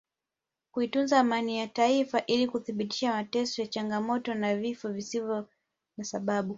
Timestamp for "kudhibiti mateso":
2.47-3.65